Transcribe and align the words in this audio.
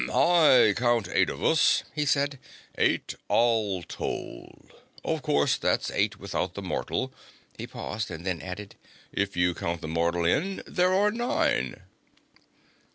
"I 0.11 0.73
count 0.75 1.09
eight 1.13 1.29
of 1.29 1.43
us," 1.43 1.83
he 1.93 2.07
said. 2.07 2.39
"Eight, 2.75 3.13
all 3.27 3.83
told. 3.83 4.71
Of 5.05 5.21
course, 5.21 5.57
that's 5.59 5.91
eight 5.91 6.19
without 6.19 6.55
the 6.55 6.63
mortal." 6.63 7.13
He 7.55 7.67
paused, 7.67 8.09
and 8.09 8.25
then 8.25 8.41
added: 8.41 8.73
"If 9.13 9.37
you 9.37 9.53
count 9.53 9.81
the 9.81 9.87
mortal 9.87 10.25
in, 10.25 10.63
there 10.65 10.91
are 10.91 11.11
nine." 11.11 11.83